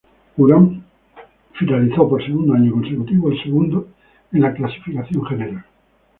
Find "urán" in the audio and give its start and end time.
0.37-0.83